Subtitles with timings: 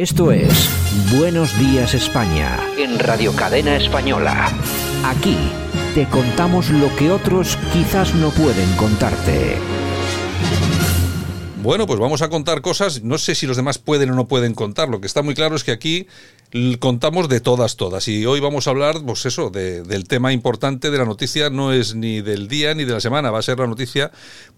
[0.00, 0.70] Esto es
[1.14, 4.50] Buenos Días España en Radio Cadena Española.
[5.04, 5.36] Aquí
[5.94, 9.58] te contamos lo que otros quizás no pueden contarte.
[11.62, 14.54] Bueno, pues vamos a contar cosas, no sé si los demás pueden o no pueden
[14.54, 16.06] contar, lo que está muy claro es que aquí
[16.80, 18.08] contamos de todas, todas.
[18.08, 21.94] Y hoy vamos a hablar, pues eso, del tema importante de la noticia, no es
[21.94, 24.10] ni del día ni de la semana, va a ser la noticia,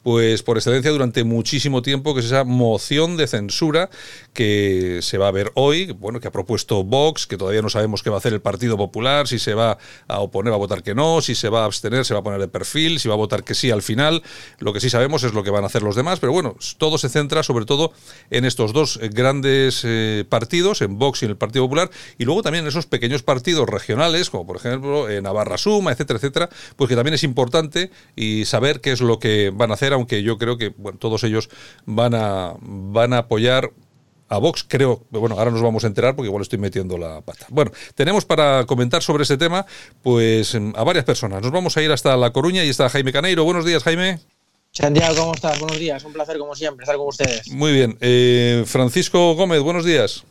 [0.02, 3.90] pues por excelencia durante muchísimo tiempo, que es esa moción de censura
[4.32, 8.02] que se va a ver hoy, bueno, que ha propuesto Vox, que todavía no sabemos
[8.02, 9.76] qué va a hacer el Partido Popular, si se va
[10.08, 12.22] a oponer, va a votar que no, si se va a abstener, se va a
[12.22, 14.22] poner de perfil, si va a votar que sí al final.
[14.60, 16.91] Lo que sí sabemos es lo que van a hacer los demás, pero bueno, todo
[16.98, 17.92] se centra sobre todo
[18.30, 22.42] en estos dos grandes eh, partidos, en Vox y en el Partido Popular y luego
[22.42, 26.88] también en esos pequeños partidos regionales, como por ejemplo en Navarra Suma, etcétera, etcétera, pues
[26.88, 30.38] que también es importante y saber qué es lo que van a hacer, aunque yo
[30.38, 31.48] creo que bueno, todos ellos
[31.86, 33.70] van a, van a apoyar
[34.32, 37.44] a Vox, creo, bueno, ahora nos vamos a enterar porque igual estoy metiendo la pata.
[37.50, 39.66] Bueno, tenemos para comentar sobre este tema,
[40.02, 41.42] pues a varias personas.
[41.42, 43.44] Nos vamos a ir hasta La Coruña y está Jaime Caneiro.
[43.44, 44.31] Buenos días, Jaime.
[44.74, 45.60] Santiago, ¿cómo estás?
[45.60, 47.52] Buenos días, un placer como siempre estar con ustedes.
[47.52, 47.98] Muy bien.
[48.00, 50.24] Eh, Francisco Gómez, buenos días.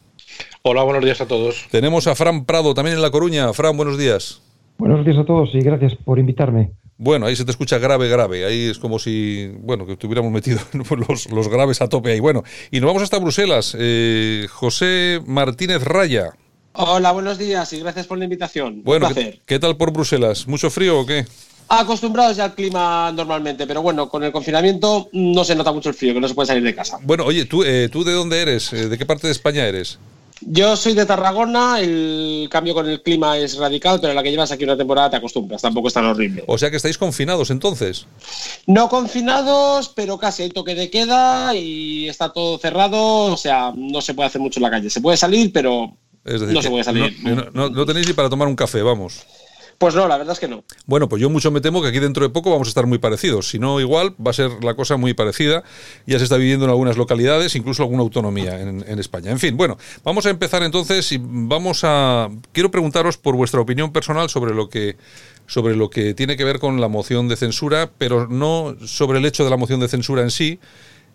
[0.63, 1.67] Hola, buenos días a todos.
[1.69, 3.53] Tenemos a Fran Prado también en La Coruña.
[3.53, 4.41] Fran, buenos días.
[4.79, 6.71] Buenos días a todos y gracias por invitarme.
[6.97, 8.43] Bueno, ahí se te escucha grave, grave.
[8.45, 10.59] Ahí es como si, bueno, que estuviéramos metido
[11.07, 12.19] los, los graves a tope ahí.
[12.19, 13.77] Bueno, y nos vamos hasta Bruselas.
[13.79, 16.31] Eh, José Martínez Raya.
[16.73, 18.81] Hola, buenos días y gracias por la invitación.
[18.83, 19.09] Bueno,
[19.45, 20.47] ¿qué, tal por Bruselas?
[20.47, 21.25] ¿Mucho frío o qué?
[21.73, 25.95] Acostumbrados ya al clima normalmente, pero bueno, con el confinamiento no se nota mucho el
[25.95, 26.99] frío, que no se puede salir de casa.
[27.01, 28.73] Bueno, oye, ¿tú, eh, ¿tú de dónde eres?
[28.73, 29.97] Eh, ¿De qué parte de España eres?
[30.41, 34.51] Yo soy de Tarragona, el cambio con el clima es radical, pero la que llevas
[34.51, 36.43] aquí una temporada te acostumbras, tampoco es tan horrible.
[36.45, 38.05] O sea que estáis confinados entonces.
[38.67, 44.01] No confinados, pero casi hay toque de queda y está todo cerrado, o sea, no
[44.01, 44.89] se puede hacer mucho en la calle.
[44.89, 47.15] Se puede salir, pero no se puede salir.
[47.53, 49.25] no tenéis ni para tomar un café, vamos.
[49.81, 50.63] Pues no, la verdad es que no.
[50.85, 52.99] Bueno, pues yo mucho me temo que aquí dentro de poco vamos a estar muy
[52.99, 53.49] parecidos.
[53.49, 55.63] Si no, igual va a ser la cosa muy parecida.
[56.05, 59.31] Ya se está viviendo en algunas localidades, incluso alguna autonomía en, España.
[59.31, 62.29] En fin, bueno, vamos a empezar entonces y vamos a.
[62.51, 64.97] Quiero preguntaros por vuestra opinión personal sobre lo que
[65.47, 69.25] sobre lo que tiene que ver con la moción de censura, pero no sobre el
[69.25, 70.59] hecho de la moción de censura en sí,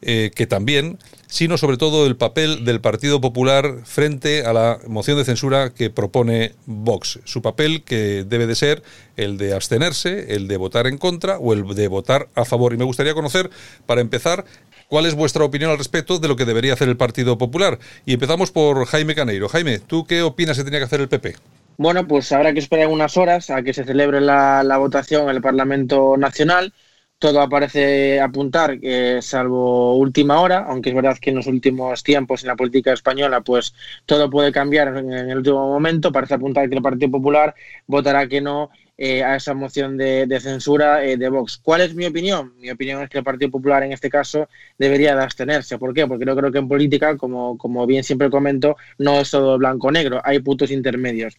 [0.03, 5.17] eh, que también, sino sobre todo el papel del Partido Popular frente a la moción
[5.17, 7.21] de censura que propone Vox.
[7.25, 8.83] Su papel que debe de ser
[9.17, 12.75] el de abstenerse, el de votar en contra o el de votar a favor.
[12.75, 13.51] Y me gustaría conocer,
[13.87, 14.45] para empezar,
[14.89, 17.79] cuál es vuestra opinión al respecto de lo que debería hacer el Partido Popular.
[18.05, 19.49] Y empezamos por Jaime Caneiro.
[19.49, 21.37] Jaime, ¿tú qué opinas que tenía que hacer el PP?
[21.79, 25.37] Bueno, pues habrá que esperar unas horas a que se celebre la, la votación en
[25.37, 26.73] el Parlamento Nacional
[27.19, 32.43] todo parece apuntar que salvo última hora, aunque es verdad que en los últimos tiempos
[32.43, 36.77] en la política española pues todo puede cambiar en el último momento, parece apuntar que
[36.77, 37.55] el Partido Popular
[37.87, 41.59] votará que no eh, a esa moción de, censura eh, de Vox.
[41.63, 42.55] ¿Cuál es mi opinión?
[42.59, 44.49] Mi opinión es que el Partido Popular en este caso
[44.79, 45.77] debería de abstenerse.
[45.77, 46.07] ¿Por qué?
[46.07, 50.21] Porque yo creo que en política, como, como bien siempre comento, no es todo blanco-negro,
[50.25, 51.37] hay puntos intermedios.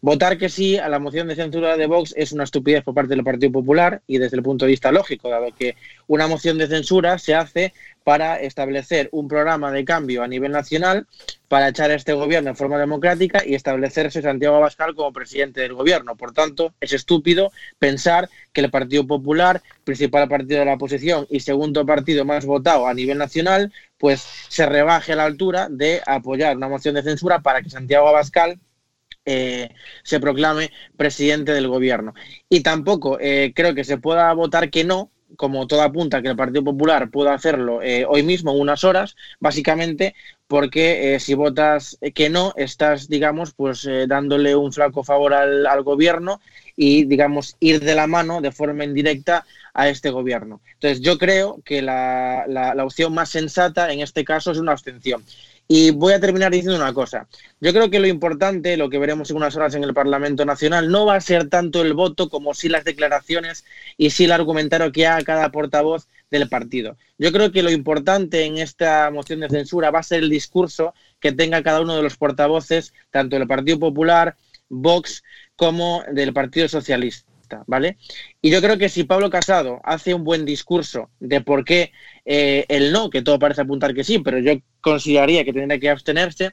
[0.00, 3.14] Votar que sí a la moción de censura de Vox es una estupidez por parte
[3.14, 5.76] del Partido Popular y desde el punto de vista lógico, dado que
[6.06, 7.72] una moción de censura se hace
[8.04, 11.06] para establecer un programa de cambio a nivel nacional
[11.48, 15.72] para echar a este gobierno en forma democrática y establecerse Santiago Abascal como presidente del
[15.72, 16.14] gobierno.
[16.14, 21.40] Por tanto, es estúpido pensar que el Partido Popular, principal partido de la oposición y
[21.40, 26.56] segundo partido más votado a nivel nacional, pues se rebaje a la altura de apoyar
[26.56, 28.60] una moción de censura para que Santiago Abascal
[29.26, 29.70] eh,
[30.02, 32.14] se proclame presidente del gobierno.
[32.50, 36.36] Y tampoco eh, creo que se pueda votar que no como todo apunta que el
[36.36, 40.14] Partido Popular pueda hacerlo eh, hoy mismo, unas horas, básicamente
[40.46, 45.82] porque eh, si votas que no, estás, digamos, pues eh, dándole un flaco favor al,
[45.82, 46.40] gobierno
[46.76, 50.60] y, digamos, ir de la mano de forma indirecta a este gobierno.
[50.74, 55.24] Entonces, yo creo que la, la opción más sensata en este caso es una abstención.
[55.66, 57.26] Y voy a terminar diciendo una cosa.
[57.60, 60.90] Yo creo que lo importante, lo que veremos en unas horas en el Parlamento Nacional,
[60.90, 63.64] no va a ser tanto el voto como sí las declaraciones
[63.96, 66.98] y sí el argumentario que haga cada portavoz del partido.
[67.16, 70.94] Yo creo que lo importante en esta moción de censura va a ser el discurso
[71.18, 74.36] que tenga cada uno de los portavoces, tanto del Partido Popular,
[74.68, 75.22] Vox,
[75.56, 77.33] como del Partido Socialista.
[77.66, 77.98] ¿Vale?
[78.40, 81.92] Y yo creo que si Pablo Casado hace un buen discurso de por qué
[82.24, 85.90] eh, el no, que todo parece apuntar que sí, pero yo consideraría que tendría que
[85.90, 86.52] abstenerse,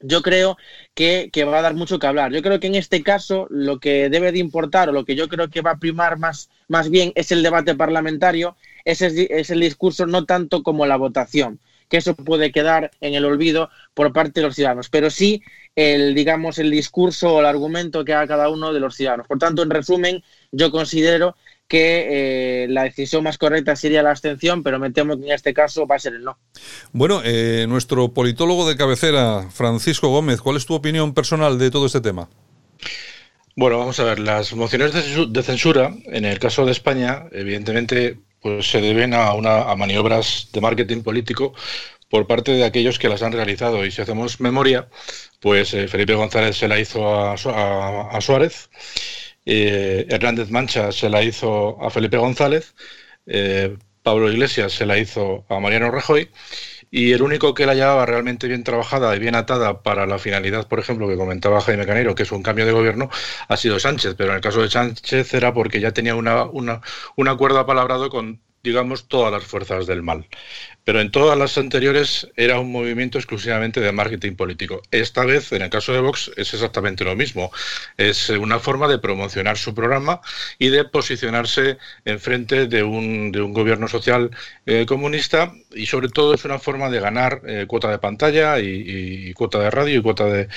[0.00, 0.56] yo creo
[0.94, 2.32] que, va a dar mucho que hablar.
[2.32, 5.28] Yo creo que en este caso lo que debe de importar o lo que yo
[5.28, 9.60] creo que va a primar más, más bien es el debate parlamentario, ese es el
[9.60, 14.40] discurso no tanto como la votación que eso puede quedar en el olvido por parte
[14.40, 15.42] de los ciudadanos, pero sí
[15.74, 19.26] el, digamos, el discurso o el argumento que haga cada uno de los ciudadanos.
[19.26, 20.22] Por tanto, en resumen,
[20.52, 25.26] yo considero que eh, la decisión más correcta sería la abstención, pero me temo que
[25.26, 26.38] en este caso va a ser el no.
[26.92, 31.86] Bueno, eh, nuestro politólogo de cabecera, Francisco Gómez, ¿cuál es tu opinión personal de todo
[31.86, 32.28] este tema?
[33.56, 38.70] Bueno, vamos a ver, las mociones de censura, en el caso de España, evidentemente, pues
[38.70, 41.54] se deben a, una, a maniobras de marketing político
[42.08, 43.84] por parte de aquellos que las han realizado.
[43.86, 44.88] Y si hacemos memoria,
[45.40, 48.70] pues eh, Felipe González se la hizo a, a Suárez
[49.46, 52.74] eh, Hernández Mancha se la hizo a Felipe González,
[53.26, 56.30] eh, Pablo Iglesias se la hizo a Mariano Rajoy
[56.90, 60.68] y el único que la llevaba realmente bien trabajada y bien atada para la finalidad,
[60.68, 63.10] por ejemplo, que comentaba Jaime Canero, que es un cambio de gobierno,
[63.48, 64.14] ha sido Sánchez.
[64.16, 68.40] Pero en el caso de Sánchez era porque ya tenía una, un acuerdo apalabrado con
[68.62, 70.26] digamos, todas las fuerzas del mal.
[70.90, 74.82] Pero en todas las anteriores era un movimiento exclusivamente de marketing político.
[74.90, 77.52] Esta vez, en el caso de Vox, es exactamente lo mismo.
[77.96, 80.20] Es una forma de promocionar su programa
[80.58, 84.32] y de posicionarse enfrente de un, de un gobierno social
[84.66, 89.32] eh, comunista y sobre todo es una forma de ganar eh, cuota de pantalla y,
[89.34, 90.48] cuota de radio y cuota de,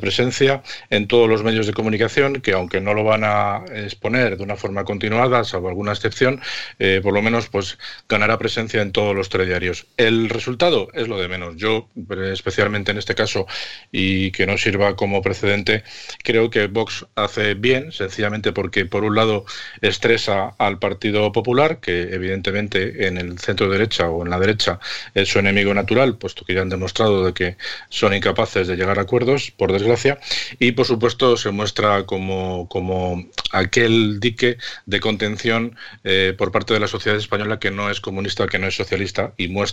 [0.00, 4.42] presencia en todos los medios de comunicación que aunque no lo van a exponer de
[4.42, 6.40] una forma continuada, salvo alguna excepción,
[6.78, 7.78] eh, por lo menos pues
[8.08, 9.79] ganará presencia en todos los telediarios.
[9.96, 11.56] El resultado es lo de menos.
[11.56, 11.88] Yo,
[12.32, 13.46] especialmente en este caso,
[13.92, 15.84] y que no sirva como precedente,
[16.22, 19.44] creo que Vox hace bien, sencillamente porque por un lado
[19.80, 24.80] estresa al Partido Popular, que evidentemente en el centro derecha o en la derecha
[25.14, 27.56] es su enemigo natural, puesto que ya han demostrado de que
[27.88, 30.18] son incapaces de llegar a acuerdos, por desgracia,
[30.58, 36.80] y por supuesto se muestra como, como aquel dique de contención eh, por parte de
[36.80, 39.69] la sociedad española que no es comunista, que no es socialista y muestra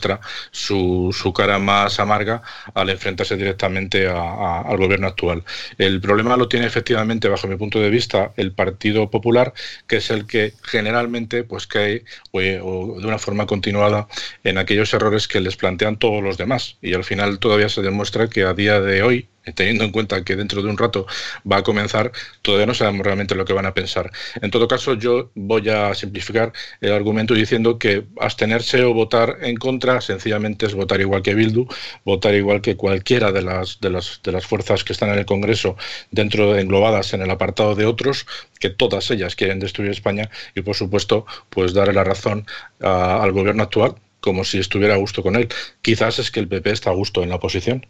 [0.51, 2.41] su, su cara más amarga
[2.73, 5.43] al enfrentarse directamente al gobierno actual.
[5.77, 9.53] El problema lo tiene efectivamente, bajo mi punto de vista, el Partido Popular,
[9.87, 12.03] que es el que generalmente pues cae
[12.33, 14.07] de una forma continuada
[14.43, 16.77] en aquellos errores que les plantean todos los demás.
[16.81, 20.35] Y al final todavía se demuestra que a día de hoy teniendo en cuenta que
[20.35, 21.05] dentro de un rato
[21.49, 22.11] va a comenzar,
[22.41, 24.11] todavía no sabemos realmente lo que van a pensar.
[24.41, 29.57] En todo caso, yo voy a simplificar el argumento diciendo que abstenerse o votar en
[29.57, 31.67] contra sencillamente es votar igual que Bildu,
[32.05, 35.25] votar igual que cualquiera de las, de las, de las fuerzas que están en el
[35.25, 35.77] Congreso
[36.11, 38.25] dentro de, englobadas en el apartado de otros,
[38.59, 42.45] que todas ellas quieren destruir España y, por supuesto, pues darle la razón
[42.79, 45.47] al gobierno actual como si estuviera a gusto con él.
[45.81, 47.85] Quizás es que el PP está a gusto en la oposición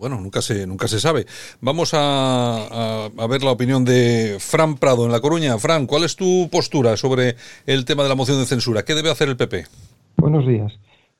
[0.00, 1.26] bueno, nunca se, nunca se sabe.
[1.60, 5.58] Vamos a, ver la opinión de Fran Prado en La Coruña.
[5.58, 7.36] Fran, ¿cuál es tu postura sobre
[7.66, 8.82] el tema de la moción de censura?
[8.82, 9.64] ¿Qué debe hacer el PP?
[10.16, 10.72] Buenos días.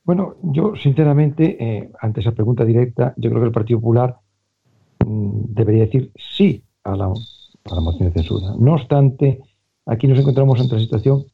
[0.03, 4.17] Bueno, yo sinceramente, eh, ante esa pregunta directa, yo creo que el Partido Popular
[5.05, 8.55] mm, debería decir sí a la, a moción de censura.
[8.59, 9.43] No obstante,
[9.85, 11.27] aquí nos encontramos ante la situación,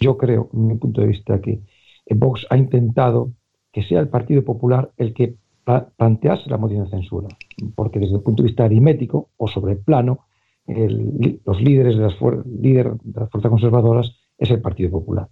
[0.00, 1.60] yo creo, en mi punto de vista, que
[2.08, 3.30] Vox ha intentado
[3.72, 5.34] que sea el Partido Popular el que
[5.64, 7.28] plantearse la moción de censura,
[7.74, 10.20] porque desde el punto de vista aritmético o sobre el plano,
[10.66, 12.14] los líderes de las,
[12.46, 15.28] líder de las fuerzas conservadoras es el Partido Popular.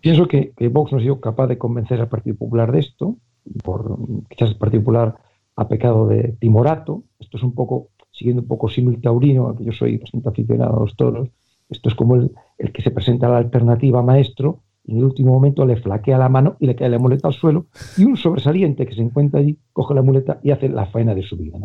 [0.00, 3.16] Pienso que, Vox no ha sido capaz de convencer al Partido Popular de esto,
[3.64, 3.98] por,
[4.28, 5.16] quizás el Partido Popular
[5.56, 9.72] ha pecado de timorato, esto es un poco, siguiendo un poco símil taurino, que yo
[9.72, 11.28] soy bastante aficionado a los toros,
[11.68, 15.66] esto es como el, el que se presenta la alternativa maestro en el último momento
[15.66, 17.66] le flaquea la mano y le cae la muleta al suelo
[17.96, 21.22] y un sobresaliente que se encuentra allí coge la muleta y hace la faena de
[21.22, 21.58] su vida.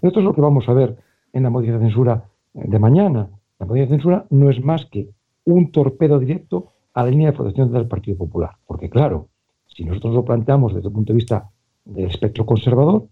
[0.00, 0.96] Esto es lo que vamos a ver
[1.32, 2.24] en la moción de censura
[2.54, 3.28] de mañana.
[3.58, 5.10] La moción de censura no es más que
[5.44, 8.52] un torpedo directo a la línea de protección del Partido Popular.
[8.66, 9.28] Porque claro,
[9.66, 11.50] si nosotros lo planteamos desde el punto de vista
[11.84, 13.06] del espectro conservador,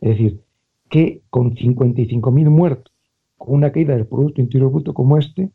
[0.00, 0.40] es decir,
[0.88, 2.92] que con 55.000 muertos,
[3.36, 5.50] con una caída del Producto Interior Bruto como este,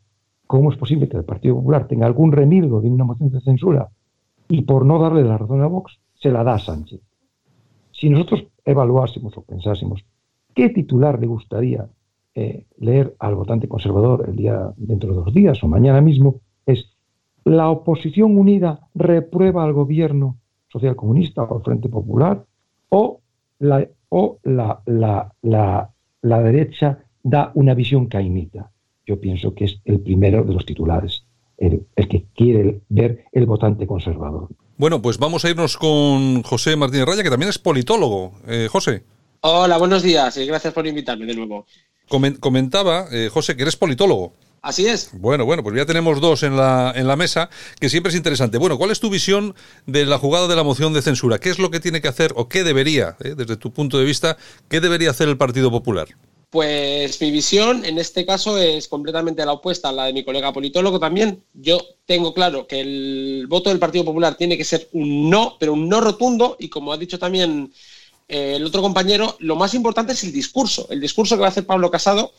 [0.46, 3.88] ¿Cómo es posible que el Partido Popular tenga algún remilgo de una moción de censura
[4.48, 7.00] y por no darle la razón a Vox, se la da a Sánchez?
[7.92, 10.04] Si nosotros evaluásemos o pensásemos
[10.54, 11.88] qué titular le gustaría
[12.34, 16.90] eh, leer al votante conservador el día dentro de dos días o mañana mismo, es
[17.44, 22.44] la oposición unida reprueba al gobierno social comunista o al Frente Popular
[22.90, 23.20] o
[23.60, 25.90] la, o la, la,
[26.22, 28.70] la derecha da una visión caimita
[29.06, 31.24] yo pienso que es el primero de los titulares,
[31.58, 34.48] el, que quiere ver el votante conservador.
[34.76, 38.32] Bueno, pues vamos a irnos con José Martínez Raya, que también es politólogo.
[38.46, 39.04] Eh, José.
[39.40, 41.66] Hola, buenos días y gracias por invitarme de nuevo.
[42.40, 44.32] comentaba, eh, José, que eres politólogo.
[44.62, 45.10] Así es.
[45.12, 48.56] Bueno, bueno, pues ya tenemos dos en la, en la mesa, que siempre es interesante.
[48.56, 49.54] Bueno, ¿cuál es tu visión
[49.86, 51.38] de la jugada de la moción de censura?
[51.38, 54.06] ¿Qué es lo que tiene que hacer o qué debería, eh, desde tu punto de
[54.06, 54.38] vista,
[54.70, 56.08] qué debería hacer el Partido Popular?
[56.54, 60.52] Pues mi visión en este caso es completamente la opuesta a la de mi colega
[60.52, 61.42] politólogo también.
[61.52, 65.72] Yo tengo claro que el voto del Partido Popular tiene que ser un no, pero
[65.72, 67.72] un no rotundo y como ha dicho también
[68.28, 70.86] eh, el otro compañero, lo más importante es el discurso.
[70.90, 72.32] El discurso que va a hacer Pablo Casado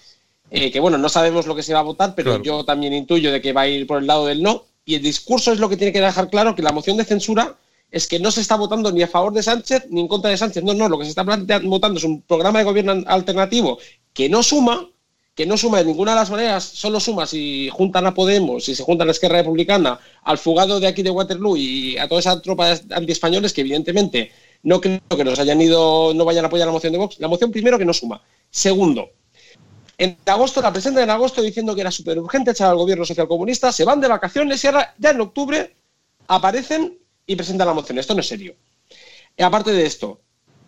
[0.50, 3.34] eh, que bueno, no sabemos lo que se va a votar, pero yo también intuyo
[3.34, 4.63] de que va a ir por el lado del no.
[4.86, 7.57] Y el discurso es lo que tiene que dejar claro que la moción de censura
[7.91, 10.38] es que no se está votando ni a favor de Sánchez ni en contra de
[10.38, 10.63] Sánchez.
[10.63, 13.77] No, no, lo que se está votando es un programa de gobierno alternativo
[14.15, 14.89] que no suma,
[15.36, 18.74] que no suma de ninguna de las maneras, solo suma si juntan a Podemos, si
[18.74, 22.22] se juntan a la Esquerra Republicana, al fugado de aquí de Waterloo y a toda
[22.22, 24.31] esa tropa antiespañoles que evidentemente
[24.63, 27.19] no creo que nos hayan ido, no vayan a apoyar la moción de Vox.
[27.19, 28.24] La moción primero que no suma.
[28.50, 29.10] Segundo,
[29.98, 33.74] en agosto la presentan en agosto diciendo que era súper urgente echar al gobierno socialcomunista,
[33.74, 35.75] se van de vacaciones y ahora ya en octubre
[36.27, 38.00] aparecen y presentan la moción.
[38.00, 38.55] Esto no es serio.
[39.38, 40.22] Aparte de esto,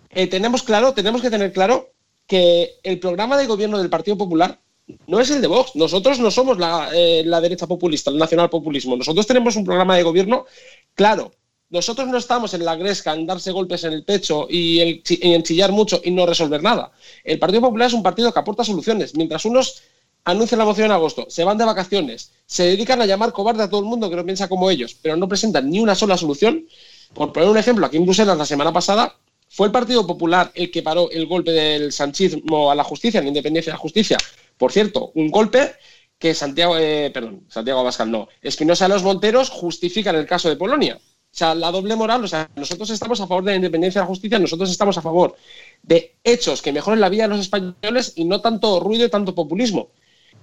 [0.09, 1.93] eh, tenemos claro, tenemos que tener claro
[2.27, 4.59] que el programa de gobierno del Partido Popular
[5.07, 5.75] no es el de Vox.
[5.75, 8.95] Nosotros no somos la, eh, derecha populista, el nacional populismo.
[8.95, 10.45] Nosotros tenemos un programa de gobierno
[10.93, 11.31] claro,
[11.69, 15.71] nosotros no estamos en la gresca, en darse golpes en el pecho y, en chillar
[15.71, 16.91] mucho y no resolver nada.
[17.23, 19.15] El Partido Popular es un partido que aporta soluciones.
[19.15, 19.81] Mientras unos
[20.23, 23.69] anuncian la moción en agosto, se van de vacaciones, se dedican a llamar cobarde a
[23.69, 26.65] todo el mundo que no piensa como ellos, pero no presentan ni una sola solución.
[27.13, 29.17] Por poner un ejemplo, aquí en Bruselas la semana pasada
[29.49, 33.23] fue el Partido Popular el que paró el golpe del sanchismo a la justicia, a
[33.23, 34.17] la independencia de la justicia.
[34.57, 35.73] Por cierto, un golpe
[36.17, 40.49] que Santiago, eh, perdón, Santiago Abascal no, Espinosa de los Monteros justifica en el caso
[40.49, 40.99] de Polonia.
[40.99, 44.05] O sea, la doble moral, o sea, nosotros estamos a favor de la independencia de
[44.05, 45.35] la justicia, nosotros estamos a favor
[45.83, 49.35] de hechos que mejoren la vida de los españoles y no tanto ruido y tanto
[49.35, 49.91] populismo.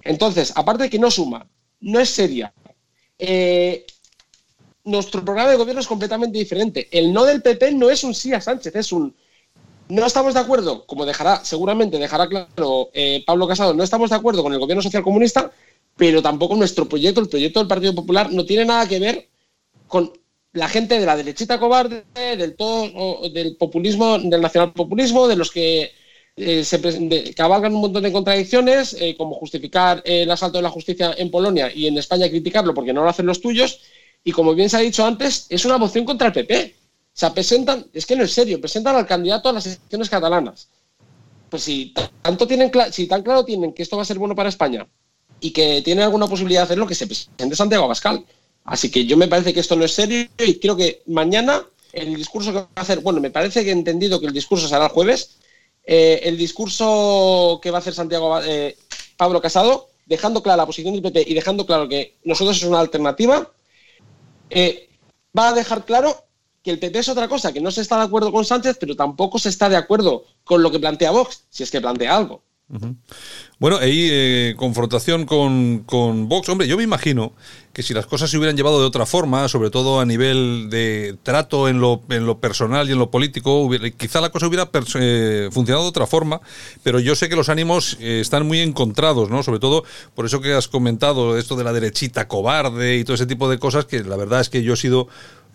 [0.01, 1.49] Entonces, aparte de que no suma,
[1.81, 2.53] no es seria,
[3.17, 3.85] eh,
[4.85, 6.87] nuestro programa de gobierno es completamente diferente.
[6.91, 9.13] El no del PP no es un sí a Sánchez, es un
[9.87, 14.15] no estamos de acuerdo, como dejará, seguramente dejará claro eh, Pablo Casado, no estamos de
[14.15, 15.51] acuerdo con el gobierno social comunista,
[15.95, 19.29] pero tampoco nuestro proyecto, el proyecto del Partido Popular, no tiene nada que ver
[19.87, 20.11] con
[20.53, 25.91] la gente de la derechita cobarde, del todo, del populismo, del nacionalpopulismo, de los que
[26.37, 31.13] eh, se cabalgan un montón de contradicciones, eh, como justificar el asalto de la justicia
[31.17, 33.81] en Polonia y en España criticarlo porque no lo hacen los tuyos.
[34.27, 36.75] Y como bien se ha dicho antes, es una moción contra el PP.
[36.77, 36.81] O
[37.13, 40.67] sea, presentan, es que no es serio, presentan al candidato a las elecciones catalanas.
[41.49, 44.49] Pues si tanto tienen, si tan claro tienen que esto va a ser bueno para
[44.49, 44.87] España
[45.39, 48.25] y que tienen alguna posibilidad de hacerlo, que se presente Santiago Abascal.
[48.63, 51.63] Así que yo me parece que esto no es serio y creo que mañana
[51.93, 54.67] el discurso que va a hacer, bueno, me parece que he entendido que el discurso
[54.67, 55.37] será el jueves,
[55.85, 58.75] eh, el discurso que va a hacer Santiago eh,
[59.17, 62.79] Pablo Casado, dejando clara la posición del PP y dejando claro que nosotros es una
[62.79, 63.51] alternativa,
[64.49, 64.89] eh,
[65.37, 66.25] va a dejar claro
[66.63, 68.95] que el PP es otra cosa, que no se está de acuerdo con Sánchez, pero
[68.95, 72.41] tampoco se está de acuerdo con lo que plantea Vox, si es que plantea algo.
[73.59, 76.49] Bueno, ahí eh, confrontación con, con, Vox.
[76.49, 77.33] Hombre, yo me imagino
[77.73, 81.15] que si las cosas se hubieran llevado de otra forma, sobre todo a nivel de
[81.21, 85.49] trato en lo, en lo personal y en lo político, quizá la cosa hubiera eh,
[85.51, 86.41] funcionado de otra forma,
[86.81, 89.43] pero yo sé que los ánimos eh, están muy encontrados, ¿no?
[89.43, 89.83] Sobre todo
[90.15, 93.59] por eso que has comentado, esto de la derechita cobarde y todo ese tipo de
[93.59, 95.07] cosas, que la verdad es que yo he sido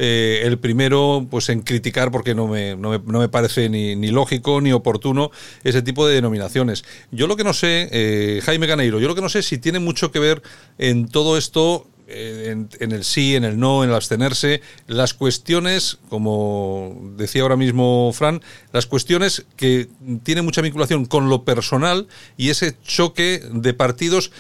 [0.03, 3.97] eh, el primero pues en criticar porque no me, no me, no me parece ni,
[3.97, 5.31] ni, lógico ni oportuno
[5.63, 6.87] ese tipo de denominaciones.
[7.11, 9.79] Yo lo que no sé, eh, Jaime Ganeiro, yo lo que no sé si tiene
[9.79, 10.43] mucho que ver
[10.79, 15.13] en todo esto eh, en, en, el sí, en el no, en el abstenerse, las
[15.13, 18.41] cuestiones, como decía ahora mismo Fran,
[18.73, 19.91] las cuestiones que
[20.23, 24.33] tienen mucha vinculación con lo personal y ese choque de partidos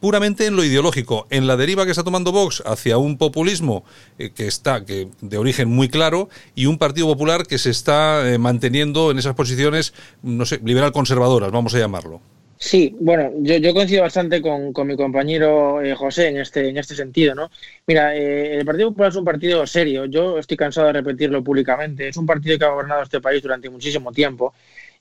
[0.00, 3.84] puramente en lo ideológico, en la deriva que está tomando Vox hacia un populismo
[4.18, 8.30] eh, que está que de origen muy claro y un Partido Popular que se está
[8.30, 12.20] eh, manteniendo en esas posiciones, no sé, liberal conservadoras, vamos a llamarlo.
[12.56, 16.94] Sí, bueno, yo, yo coincido bastante con, con mi compañero José en este, en este
[16.94, 17.50] sentido, ¿no?
[17.86, 22.16] Mira, el Partido Popular es un partido serio, yo estoy cansado de repetirlo públicamente, es
[22.16, 24.54] un partido que ha gobernado este país durante muchísimo tiempo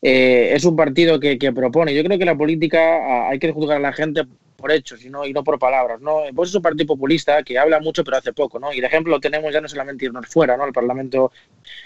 [0.05, 1.95] eh, es un partido que, propone.
[1.95, 4.23] Yo creo que la política hay que juzgar a la gente
[4.57, 6.01] por hechos y no, y no por palabras.
[6.01, 6.23] ¿no?
[6.35, 8.59] Pues es un partido populista que habla mucho pero hace poco.
[8.59, 8.73] ¿no?
[8.73, 10.63] Y de ejemplo lo tenemos ya no solamente irnos fuera, ¿no?
[10.63, 11.31] al Parlamento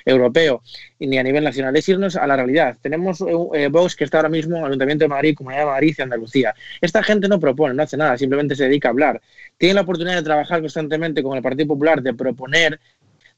[0.03, 0.63] Europeo,
[0.99, 2.75] ni a nivel nacional, es irnos a la realidad.
[2.81, 5.65] Tenemos eh, eh, Vox que está ahora mismo en el Ayuntamiento de Madrid, Comunidad de
[5.67, 6.55] Madrid y Andalucía.
[6.81, 9.21] Esta gente no propone, no hace nada, simplemente se dedica a hablar.
[9.57, 12.79] Tiene la oportunidad de trabajar constantemente con el Partido Popular, de proponer,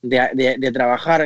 [0.01, 1.25] de, trabajar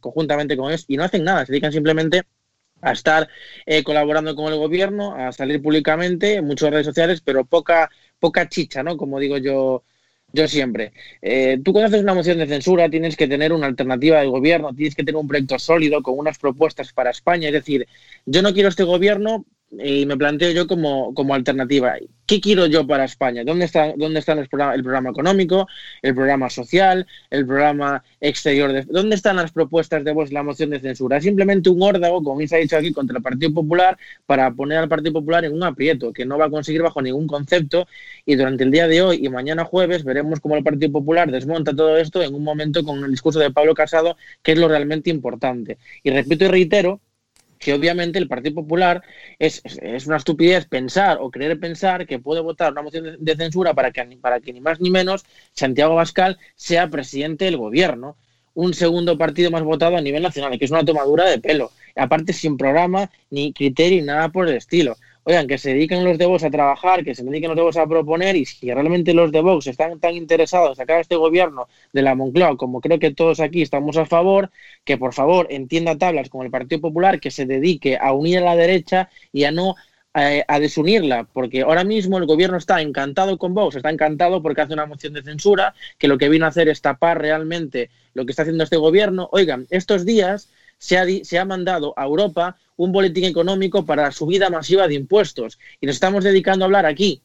[0.00, 2.41] conjuntamente con ellos y no hacen nada, se dedican simplemente a
[2.90, 3.28] estar
[3.66, 8.48] eh, colaborando con el gobierno, a salir públicamente en muchas redes sociales, pero poca, poca
[8.48, 8.96] chicha, ¿no?
[8.96, 9.84] Como digo yo,
[10.32, 10.92] yo siempre.
[11.20, 14.74] Eh, tú cuando haces una moción de censura tienes que tener una alternativa del gobierno,
[14.74, 17.48] tienes que tener un proyecto sólido con unas propuestas para España.
[17.48, 17.86] Es decir,
[18.26, 19.44] yo no quiero este gobierno
[19.78, 21.96] y me planteo yo como, como alternativa.
[22.26, 23.42] ¿Qué quiero yo para España?
[23.44, 25.66] ¿Dónde está, dónde está el, programa, económico,
[26.02, 28.72] el programa social, el programa exterior?
[28.72, 31.16] De, ¿Dónde están las propuestas de vos la moción de censura?
[31.16, 34.78] Es simplemente un órdago, como se ha dicho aquí, contra el Partido Popular para poner
[34.78, 37.86] al Partido Popular en un aprieto que no va a conseguir bajo ningún concepto
[38.24, 41.74] y durante el día de hoy y mañana jueves veremos cómo el Partido Popular desmonta
[41.74, 45.10] todo esto en un momento con el discurso de Pablo Casado, que es lo realmente
[45.10, 45.78] importante.
[46.02, 47.00] Y repito y reitero
[47.62, 49.02] que obviamente el Partido Popular
[49.38, 53.72] es, es, una estupidez pensar o creer pensar que puede votar una moción de, censura
[53.72, 58.16] para que, para que ni más ni menos Santiago Bascal sea presidente del gobierno.
[58.54, 61.70] Un segundo partido más votado a nivel nacional, que es una tomadura de pelo.
[61.96, 66.18] Aparte, sin programa, ni criterio, ni nada por el estilo oigan, que se dediquen los
[66.18, 69.14] de Vox a trabajar, que se dediquen los de Vox a proponer y si realmente
[69.14, 72.80] los de Vox están tan interesados en sacar a este gobierno de la Moncloa, como
[72.80, 74.50] creo que todos aquí estamos a favor,
[74.84, 78.42] que por favor entienda tablas con el Partido Popular, que se dedique a unir a
[78.42, 79.76] la derecha y a no
[80.14, 84.60] eh, a desunirla, porque ahora mismo el gobierno está encantado con Vox, está encantado porque
[84.60, 88.26] hace una moción de censura, que lo que vino a hacer es tapar realmente lo
[88.26, 89.30] que está haciendo este gobierno.
[89.32, 90.50] Oigan, estos días
[90.82, 94.94] se ha, se ha mandado a Europa un boletín económico para la subida masiva de
[94.94, 95.60] impuestos.
[95.80, 97.22] Y nos estamos dedicando a hablar aquí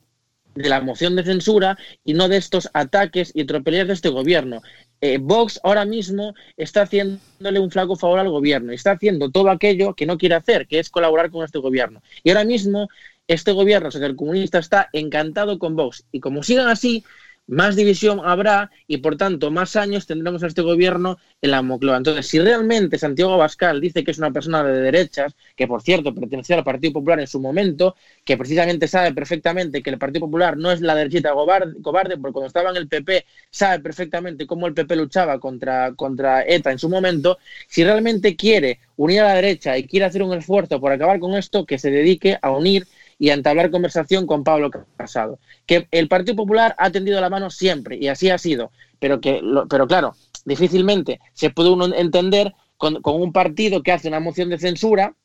[0.53, 4.61] de la moción de censura y no de estos ataques y tropelías de este gobierno.
[5.01, 9.95] Eh, Vox ahora mismo está haciéndole un flaco favor al gobierno, está haciendo todo aquello
[9.95, 12.03] que no quiere hacer, que es colaborar con este gobierno.
[12.23, 12.89] Y ahora mismo
[13.27, 16.05] este gobierno el comunista está encantado con Vox.
[16.11, 17.03] Y como sigan así,
[17.47, 21.97] más división habrá y por tanto más años tendremos a este gobierno en la Mocloa.
[21.97, 26.13] Entonces, si realmente Santiago Abascal dice que es una persona de derechas, que por cierto
[26.13, 30.57] pertenecía al Partido Popular en su momento, que precisamente sabe perfectamente que el Partido Popular
[30.57, 34.73] no es la derechita cobarde, porque cuando estaba en el PP sabe perfectamente cómo el
[34.73, 37.37] PP luchaba contra, contra ETA en su momento,
[37.67, 41.33] si realmente quiere unir a la derecha y quiere hacer un esfuerzo por acabar con
[41.35, 42.87] esto, que se dedique a unir
[43.19, 45.39] y a entablar conversación con Pablo Casado.
[45.65, 49.41] Que el Partido Popular ha tendido la mano siempre y así ha sido, pero que,
[49.69, 50.15] pero claro,
[50.45, 55.15] difícilmente se puede uno entender con, un partido que hace una moción de censura,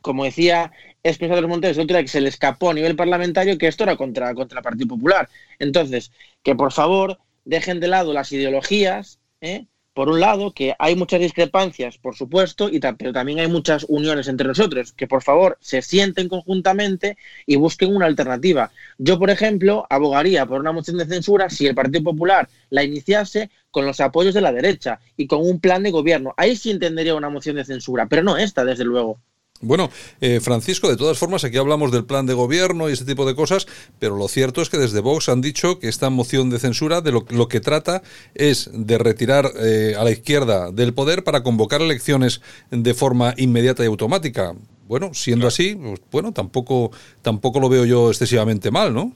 [0.00, 3.96] como decía los Montes, otro que se le escapó a nivel parlamentario que esto era
[3.96, 5.28] contra, contra el Partido Popular.
[5.58, 9.66] Entonces, que por favor dejen de lado las ideologías, ¿eh?
[9.94, 14.28] Por un lado, que hay muchas discrepancias, por supuesto, y pero también hay muchas uniones
[14.28, 18.72] entre nosotros, que por favor se sienten conjuntamente y busquen una alternativa.
[18.98, 23.50] Yo, por ejemplo, abogaría por una moción de censura si el Partido Popular la iniciase
[23.70, 26.34] con los apoyos de la derecha y con un plan de gobierno.
[26.36, 29.20] Ahí sí entendería una moción de censura, pero no esta, desde luego.
[29.64, 33.26] Bueno, eh, Francisco, de todas formas, aquí hablamos del plan de gobierno y ese tipo
[33.26, 33.66] de cosas,
[33.98, 37.12] pero lo cierto es que desde Vox han dicho que esta moción de censura de
[37.12, 38.02] lo, lo que trata
[38.34, 43.82] es de retirar eh, a la izquierda del poder para convocar elecciones de forma inmediata
[43.82, 44.54] y automática.
[44.86, 46.90] Bueno, siendo así, pues, bueno, tampoco,
[47.22, 49.12] tampoco lo veo yo excesivamente mal, ¿no?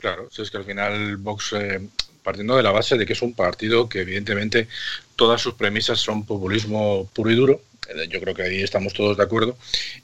[0.00, 1.80] Claro, si es que al final Vox, eh,
[2.22, 4.68] partiendo de la base de que es un partido que evidentemente
[5.16, 7.60] todas sus premisas son populismo puro y duro,
[8.08, 9.56] yo creo que ahí estamos todos de acuerdo.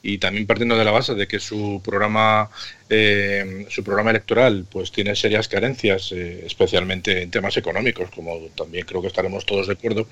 [0.03, 2.51] Y también partiendo de la base de que su programa,
[2.89, 8.87] eh, su programa electoral, pues tiene serias carencias, eh, especialmente en temas económicos, como también
[8.87, 10.07] creo que estaremos todos de acuerdo.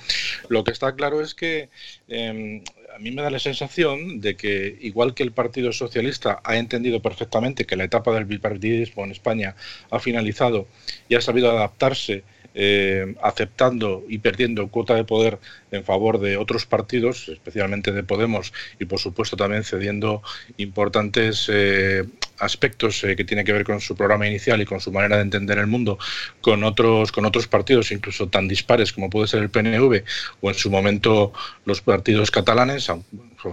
[0.49, 1.69] Lo que está claro es que
[2.09, 2.63] em,
[2.95, 7.01] a mí me da la sensación de que, igual que el Partido Socialista ha entendido
[7.01, 9.57] perfectamente que la etapa del bipartidismo en España
[9.91, 10.67] ha finalizado
[11.09, 12.23] y ha sabido adaptarse
[12.55, 15.39] eh, aceptando y perdiendo cuota de poder
[15.71, 20.23] en favor de otros partidos, especialmente de Podemos, y por supuesto también cediendo
[20.57, 22.05] importantes eh,
[22.43, 25.23] aspectos eh, que tienen que ver con su programa inicial y con su manera de
[25.23, 25.99] entender el mundo
[26.41, 30.03] con otros, con otros partidos, incluso tan dispares como puede ser el PNV
[30.41, 31.33] o en su momento
[31.65, 32.91] los partidos catalanes,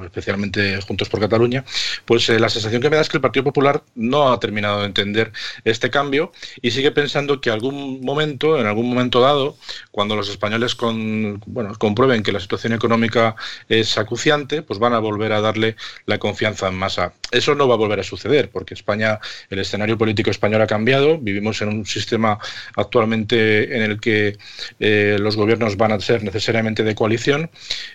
[0.04, 1.66] especialmente Juntos por Cataluña,
[2.06, 4.82] pues eh, la sensación que me da es que el Partido Popular no ha terminado
[4.82, 5.32] de entender
[5.64, 9.58] este cambio y sigue pensando que algún momento, en algún momento dado,
[9.92, 13.36] cuando los españoles con, bueno, comprueben que la situación económica
[13.68, 15.76] es acuciante, pues van a volver a darle
[16.06, 17.14] la confianza en masa.
[17.32, 21.18] Eso no va a volver a suceder, porque España, el escenario político español ha cambiado,
[21.18, 22.40] vivimos en un sistema
[22.76, 24.38] actualmente en el que
[24.80, 27.50] eh, los gobiernos van a ser necesariamente de coalición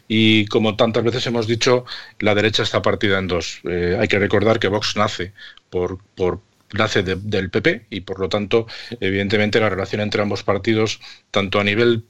[0.08, 1.84] y como tantas veces hemos dicho,
[2.20, 3.60] la derecha está partida en dos.
[3.64, 5.32] Eh, hay que recordar que Vox nace
[5.70, 6.40] por, por
[6.72, 8.66] nace del PP y por lo tanto,
[9.00, 11.00] evidentemente, la relación entre ambos partidos,
[11.30, 12.04] tanto a nivel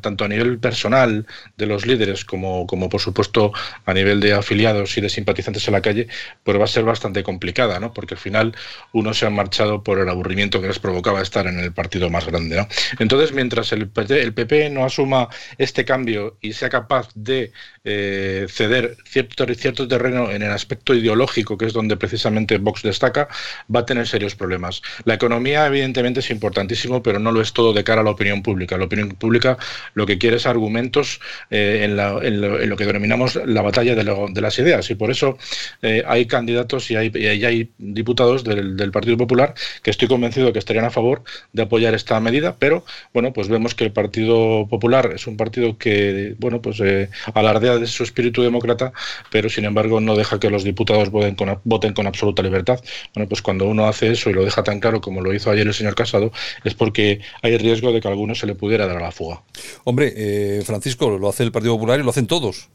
[0.00, 3.52] tanto a nivel personal de los líderes como, como por supuesto
[3.84, 6.08] a nivel de afiliados y de simpatizantes en la calle,
[6.44, 7.92] pues va a ser bastante complicada, ¿no?
[7.92, 8.56] Porque al final
[8.92, 12.26] uno se ha marchado por el aburrimiento que les provocaba estar en el partido más
[12.26, 12.68] grande, ¿no?
[12.98, 17.52] Entonces, mientras el PP, no asuma este cambio y sea capaz de
[17.84, 23.28] eh, ceder cierto, cierto terreno en el aspecto ideológico, que es donde precisamente Vox destaca,
[23.74, 24.82] va a tener serios problemas.
[25.04, 28.42] La economía, evidentemente, es importantísimo, pero no lo es todo de cara a la opinión
[28.42, 28.78] pública.
[28.78, 29.58] La opinión pública
[29.94, 31.20] lo que quiere es argumentos
[31.50, 34.90] eh, en, lo, que denominamos la batalla de, las ideas.
[34.90, 35.36] Y por eso
[35.82, 40.84] eh, hay candidatos y hay, hay diputados del, Partido Popular que estoy convencido que estarían
[40.84, 41.22] a favor
[41.52, 45.76] de apoyar esta medida, pero bueno, pues vemos que el Partido Popular es un partido
[45.76, 48.92] que, bueno, pues eh, alardea de su espíritu demócrata,
[49.30, 52.80] pero sin embargo no deja que los diputados voten con, voten con absoluta libertad.
[53.14, 55.66] Bueno, pues cuando uno hace eso y lo deja tan claro como lo hizo ayer
[55.66, 56.32] el señor Casado,
[56.64, 59.42] es porque hay riesgo de que a alguno se le pudiera dar a la fuga.
[59.84, 62.68] Hombre, eh, Francisco, lo hace el Partido Popular y lo hacen todos.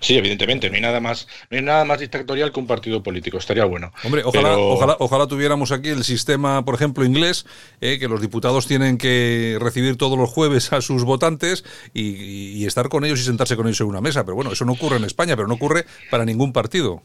[0.00, 3.36] Sí, evidentemente, no hay nada más, no hay nada más dictatorial que un partido político,
[3.36, 3.92] estaría bueno.
[4.02, 7.44] Hombre, ojalá, ojalá, ojalá tuviéramos aquí el sistema, por ejemplo, inglés,
[7.82, 12.88] eh, que los diputados tienen que recibir todos los jueves a sus votantes y estar
[12.88, 14.24] con ellos y sentarse con ellos en una mesa.
[14.24, 17.02] Pero bueno, eso no ocurre en España, pero no ocurre para ningún partido.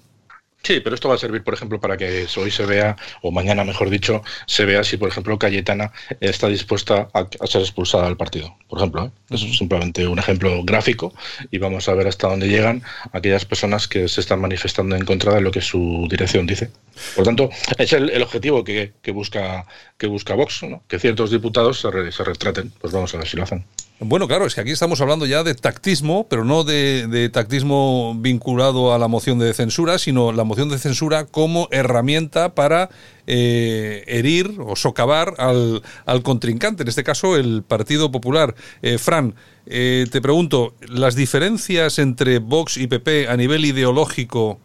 [0.65, 3.63] Sí, pero esto va a servir, por ejemplo, para que hoy se vea, o mañana,
[3.63, 8.57] mejor dicho, se vea si, por ejemplo, Cayetana está dispuesta a, ser expulsada del partido.
[8.67, 9.11] Por ejemplo, ¿eh?
[9.29, 11.13] eso es simplemente un ejemplo gráfico
[11.51, 15.35] y vamos a ver hasta dónde llegan aquellas personas que se están manifestando en contra
[15.35, 16.71] de lo que su dirección dice.
[17.15, 19.67] Por tanto, es el, objetivo que, busca,
[19.99, 22.71] que busca Vox, que ciertos diputados se, se retraten.
[22.81, 23.65] Pues vamos a ver si lo hacen.
[23.99, 28.93] Bueno, claro, es que aquí estamos hablando ya de tactismo, pero no de, tactismo vinculado
[28.93, 32.89] a la moción de censura, sino la moción de censura como herramienta para
[33.27, 38.55] eh, herir o socavar al, contrincante, en este caso el Partido Popular.
[38.81, 44.59] Eh, Fran, eh, te pregunto, ¿las diferencias entre Vox y PP a nivel ideológico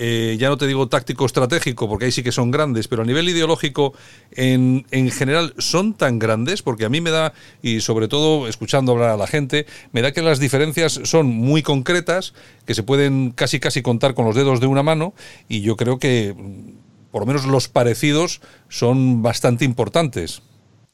[0.00, 3.04] eh, ya no te digo táctico estratégico, porque ahí sí que son grandes, pero a
[3.04, 3.94] nivel ideológico,
[4.30, 7.32] en, en, general, son tan grandes, porque a mí me da,
[7.62, 11.62] y sobre todo escuchando hablar a la gente, me da que las diferencias son muy
[11.62, 12.32] concretas,
[12.64, 15.14] que se pueden casi casi contar con los dedos de una mano,
[15.48, 20.42] y yo creo que mm, por lo menos los parecidos son bastante importantes.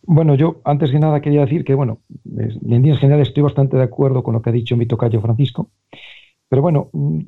[0.07, 3.83] Bueno, yo antes que nada quería decir que, bueno, en líneas generales estoy bastante de
[3.83, 5.71] acuerdo con lo que ha dicho mi tocayo Francisco.
[6.55, 7.19] Pero bueno, mm,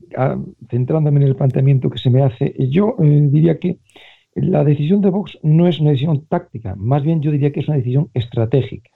[0.71, 3.79] centrándome en el planteamiento que se me hace, yo eh, diría que
[4.37, 7.67] la decisión de Vox no es una decisión táctica, más bien yo diría que es
[7.67, 8.89] una decisión estratégica.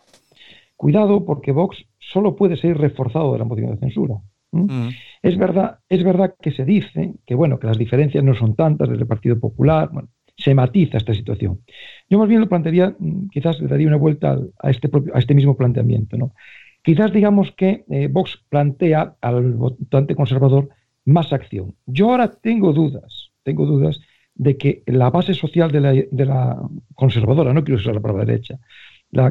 [0.76, 4.18] Cuidado porque Vox solo puede ser reforzado de la moción de censura.
[4.52, 4.90] Mm.
[5.20, 8.88] Es, verdad, es verdad que se dice que, bueno, que las diferencias no son tantas
[8.88, 9.90] desde el Partido Popular,
[10.36, 11.62] se matiza esta situación.
[12.08, 15.18] Yo más bien lo plantearía, mm, quizás le daría una vuelta a este, propio, a
[15.18, 16.16] este mismo planteamiento.
[16.16, 16.34] ¿no?
[16.82, 20.68] Quizás digamos que eh, Vox plantea al votante conservador
[21.04, 21.74] más acción.
[21.86, 24.00] Yo ahora tengo dudas, tengo dudas
[24.34, 26.62] de que la base social de la,
[26.94, 28.58] conservadora, no quiero usar la palabra derecha,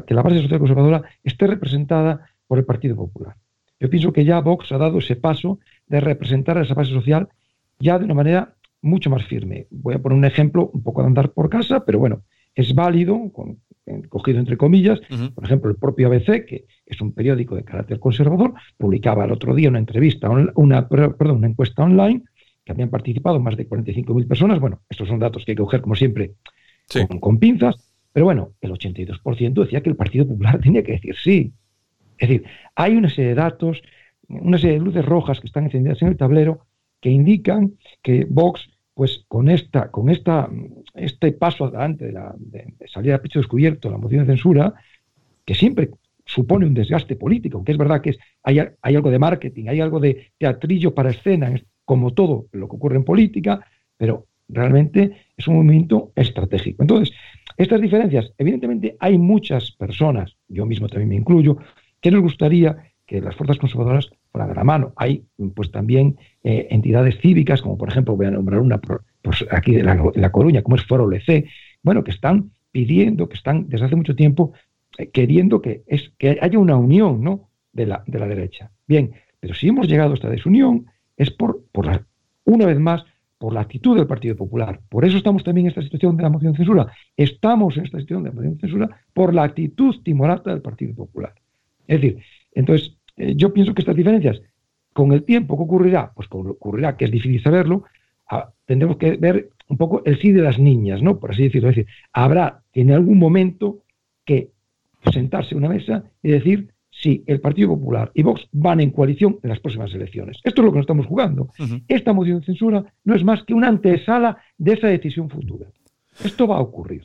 [0.06, 3.36] que la base social conservadora esté representada por el Partido Popular.
[3.80, 7.30] Yo pienso que ya Vox ha dado ese paso de representar a esa base social
[7.80, 9.68] ya de una manera mucho más firme.
[9.72, 13.18] Voy a poner un ejemplo un poco de andar por casa, pero bueno, es válido,
[14.10, 15.00] cogido entre comillas,
[15.36, 19.54] por ejemplo, el propio ABC, que es un periódico de carácter conservador, publicaba el otro
[19.56, 22.24] día una entrevista, una, perdón, una encuesta online,
[22.64, 24.60] que habían participado más de 45.000 personas.
[24.60, 26.34] Bueno, estos son datos que hay que coger, como siempre,
[27.20, 27.76] con, pinzas,
[28.12, 31.54] pero bueno, el 82% decía que el Partido Popular tenía que decir sí.
[32.18, 33.82] Es decir, hay una serie de datos,
[34.28, 36.66] una serie de luces rojas que están encendidas en el tablero
[37.02, 40.50] que indican que Vox pues con esta, con esta,
[40.94, 42.36] este paso adelante de, la,
[42.92, 44.74] salir a pecho descubierto la moción de censura,
[45.46, 45.92] que siempre
[46.26, 50.02] supone un desgaste político, aunque es verdad que hay, hay, algo de marketing, hay algo
[50.02, 51.50] de teatrillo para escena,
[51.86, 56.84] como todo lo que ocurre en política, pero realmente es un movimiento estratégico.
[56.84, 57.16] Entonces,
[57.56, 61.56] estas diferencias, evidentemente hay muchas personas, yo mismo también me incluyo,
[62.02, 64.94] que nos gustaría que las fuerzas conservadoras fueran de la mano.
[64.96, 69.74] Hay pues también eh, entidades cívicas, como por ejemplo, voy a nombrar una pues, aquí
[69.74, 71.46] de la, Coruña, como es Foro LC,
[71.84, 74.54] bueno, que están pidiendo, que están desde hace mucho tiempo
[74.98, 77.50] eh, queriendo que, es, que haya una unión ¿no?
[77.74, 78.72] de, la, de la derecha.
[78.88, 80.86] Bien, pero si hemos llegado a esta desunión
[81.18, 82.06] es por, por la,
[82.46, 83.06] una vez más
[83.40, 84.82] por la actitud del Partido Popular.
[84.90, 86.92] Por eso estamos también en esta situación de la moción de censura.
[87.16, 90.94] Estamos en esta situación de la moción de censura por la actitud timorata del Partido
[90.94, 91.34] Popular.
[91.88, 94.42] Es decir, entonces, eh, yo pienso que estas diferencias,
[94.94, 96.12] con el tiempo, ¿qué ocurrirá?
[96.16, 97.84] Pues ocurrirá que es difícil saberlo,
[98.30, 101.20] ah, tendremos que ver un poco el sí de las niñas, ¿no?
[101.20, 101.70] Por así decirlo.
[101.70, 103.84] Es decir, habrá en algún momento
[104.26, 104.50] que
[105.14, 109.40] sentarse a una mesa y decir si el Partido Popular y Vox van en coalición
[109.44, 110.38] en las próximas elecciones.
[110.44, 111.50] Esto es lo que nos estamos jugando.
[111.88, 115.68] Esta moción de censura no es más que una antesala de esa decisión futura.
[116.24, 117.04] Esto va a ocurrir.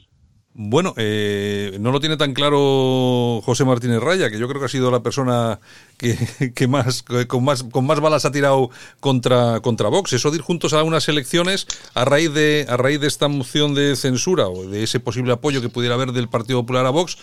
[0.56, 4.68] Bueno, eh, no lo tiene tan claro José Martínez Raya, que yo creo que ha
[4.68, 5.58] sido la persona
[5.98, 6.16] que,
[6.68, 10.12] más, con más con más balas ha tirado contra, contra Vox.
[10.12, 13.74] Eso de ir juntos a unas elecciones a raíz de a raíz de esta moción
[13.74, 17.18] de censura o de ese posible apoyo que pudiera haber del Partido Popular a Vox,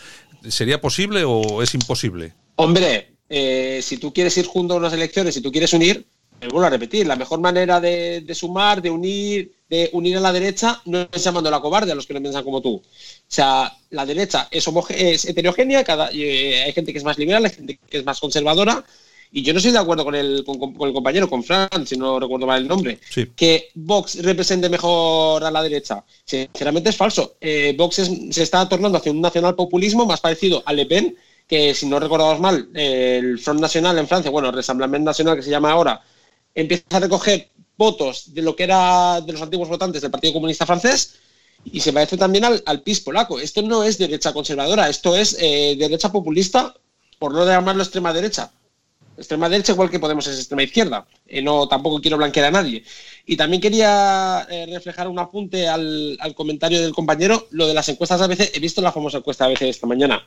[0.50, 2.34] ¿sería posible o es imposible?
[2.58, 6.06] Hombre, eh, si tú quieres ir juntos a unas elecciones, si tú quieres unir,
[6.42, 10.34] me vuelvo a repetir, la mejor manera de, sumar, de unir, de unir a la
[10.34, 12.76] derecha no es llamando a la cobarde a los que no piensan como tú.
[12.76, 12.84] O
[13.28, 17.52] sea, la derecha es, es heterogénea, cada, eh, hay gente que es más liberal, hay
[17.52, 18.84] gente que es más conservadora,
[19.32, 22.20] y yo no estoy de acuerdo con el, con, el compañero, con Fran, si no
[22.20, 23.00] recuerdo mal el nombre,
[23.36, 26.04] que Vox represente mejor a la derecha.
[26.26, 27.36] Sinceramente es falso.
[27.40, 27.96] Eh, Vox
[28.32, 31.16] se está tornando hacia un nacional populismo más parecido a Le Pen,
[31.48, 35.44] que si no recordamos mal, el Front National en Francia, bueno, el Rassemblement Nacional que
[35.44, 36.02] se llama ahora,
[36.56, 40.66] empieza a recoger votos de lo que era de los antiguos votantes del Partido Comunista
[40.66, 41.16] francés
[41.66, 43.40] y se parece también al, PIS polaco.
[43.40, 46.74] Esto no es derecha conservadora, esto es eh, derecha populista,
[47.20, 48.52] por no llamarlo extrema derecha.
[49.18, 51.06] Extrema derecha igual que Podemos es extrema izquierda.
[51.28, 52.84] Eh, no, tampoco quiero blanquear a nadie.
[53.26, 57.90] Y también quería eh, reflejar un apunte al, al, comentario del compañero, lo de las
[57.90, 58.52] encuestas a veces.
[58.56, 60.26] He visto la famosa encuesta a veces esta mañana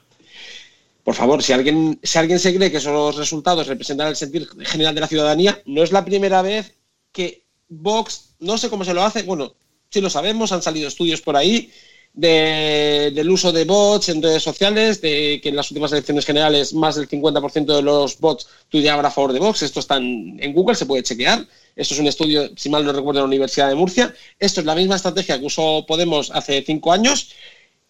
[1.04, 4.94] por favor, si alguien, si alguien se cree que esos resultados representan el sentir general
[4.94, 6.74] de la ciudadanía, no es la primera vez
[7.12, 9.54] que Vox, no sé cómo se lo hace, bueno,
[9.90, 11.70] sí lo sabemos, han salido estudios por ahí
[12.14, 16.94] del uso de bots en redes sociales, de que en las últimas elecciones generales más
[16.94, 19.62] del 50% de los bots tuiteaban a favor de Vox.
[19.62, 21.44] Esto está en, Google, se puede chequear.
[21.74, 24.14] Esto es un estudio, si mal no recuerdo, de la Universidad de Murcia.
[24.38, 27.32] Esto es la misma estrategia que usó Podemos hace cinco años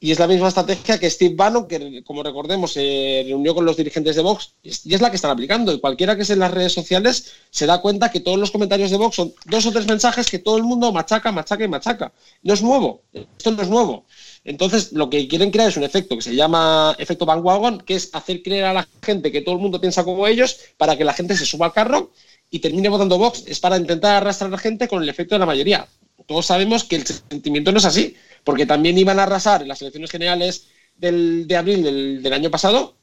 [0.04, 3.74] y es la misma estrategia que Steve Bannon, que como recordemos se reunió con los
[3.74, 5.72] dirigentes de Vox, y es la que están aplicando.
[5.72, 8.90] Y cualquiera que esté en las redes sociales se da cuenta que todos los comentarios
[8.90, 12.12] de Vox son dos o tres mensajes que todo el mundo machaca, machaca y machaca.
[12.42, 14.04] No es nuevo, esto no es nuevo.
[14.44, 18.10] Entonces, lo que quieren crear es un efecto que se llama efecto bandwagon, que es
[18.12, 21.14] hacer creer a la gente que todo el mundo piensa como ellos para que la
[21.14, 22.12] gente se suba al carro
[22.50, 23.44] y termine votando Vox.
[23.46, 25.88] Es para intentar arrastrar a la gente con el efecto de la mayoría.
[26.26, 28.14] Todos sabemos que el sentimiento no es así
[28.44, 32.94] porque también iban a arrasar en las elecciones generales de abril del, año pasado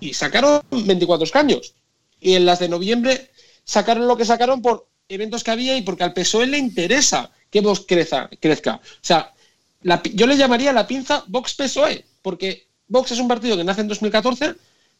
[0.00, 1.74] y sacaron 24 escaños.
[2.20, 3.30] Y en las de noviembre
[3.64, 7.60] sacaron lo que sacaron por eventos que había y porque al PSOE le interesa que
[7.60, 8.30] Vox crezca.
[8.40, 8.76] crezca.
[8.76, 9.34] O sea,
[10.14, 14.54] yo le llamaría la pinza Vox-PSOE, porque Vox es un partido que nace en 2014,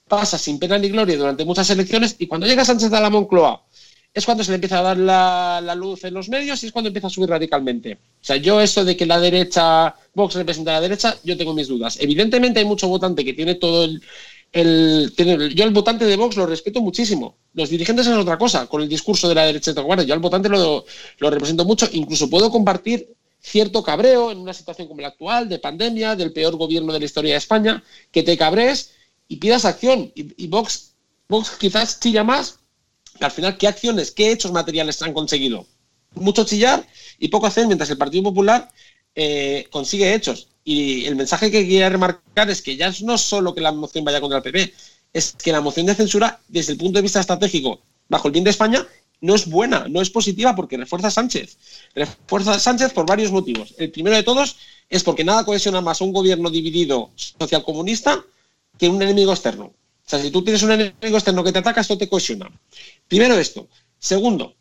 [0.06, 3.64] pasa sin pena ni gloria durante muchas elecciones y cuando llega Sánchez a la Moncloa
[4.14, 6.88] es cuando se le empieza a dar la, luz en los medios y es cuando
[6.88, 7.94] empieza a subir radicalmente.
[7.94, 11.52] O sea, yo eso de que la derecha, Vox representa a la derecha, yo tengo
[11.52, 11.98] mis dudas.
[12.00, 14.00] Evidentemente hay mucho votante que tiene todo el...
[14.52, 17.34] yo el votante de Vox lo respeto muchísimo.
[17.54, 20.48] Los dirigentes es otra cosa, con el discurso de la derecha de Yo al votante
[20.48, 20.84] lo,
[21.18, 25.58] lo represento mucho, incluso puedo compartir cierto cabreo en una situación como la actual, de
[25.58, 28.92] pandemia, del peor gobierno de la historia de España, que te cabres
[29.26, 30.12] y pidas acción.
[30.14, 30.94] Y, y Vox,
[31.28, 32.60] Vox quizás chilla más
[33.20, 35.66] al final, ¿qué acciones, qué hechos materiales han conseguido?
[36.14, 36.86] Mucho chillar
[37.18, 38.70] y poco hacer, mientras el Partido Popular
[39.14, 40.48] eh, consigue hechos.
[40.64, 44.20] Y el mensaje que quería remarcar es que ya no solo que la moción vaya
[44.20, 44.72] contra el PP,
[45.12, 48.44] es que la moción de censura, desde el punto de vista estratégico, bajo el bien
[48.44, 48.86] de España,
[49.20, 51.56] no es buena, no es positiva porque refuerza a Sánchez.
[51.94, 53.74] Refuerza a Sánchez por varios motivos.
[53.78, 54.56] El primero de todos
[54.90, 58.24] es porque nada cohesiona más a un gobierno dividido socialcomunista
[58.78, 59.72] que un enemigo externo.
[60.06, 62.50] O sea, si tú tienes un enemigo externo que te ataca, esto te cohesiona.
[63.08, 63.68] Primero esto.
[63.98, 64.54] Segundo,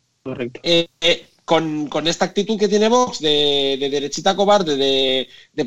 [0.62, 5.64] eh, eh, con, esta actitud que tiene Vox de, derechita cobarde, de, de,